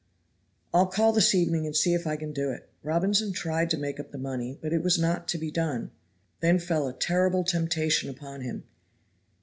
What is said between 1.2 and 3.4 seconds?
evening and see if I can do it." Robinson